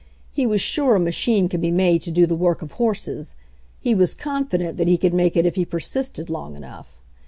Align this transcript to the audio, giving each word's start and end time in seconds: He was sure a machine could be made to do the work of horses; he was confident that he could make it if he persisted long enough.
He 0.31 0.47
was 0.47 0.61
sure 0.61 0.95
a 0.95 0.99
machine 0.99 1.47
could 1.47 1.61
be 1.61 1.69
made 1.69 2.01
to 2.01 2.09
do 2.09 2.25
the 2.25 2.35
work 2.35 2.63
of 2.63 2.71
horses; 2.71 3.35
he 3.79 3.93
was 3.93 4.15
confident 4.15 4.77
that 4.77 4.87
he 4.87 4.97
could 4.97 5.13
make 5.13 5.37
it 5.37 5.45
if 5.45 5.53
he 5.53 5.63
persisted 5.63 6.27
long 6.27 6.55
enough. 6.55 6.97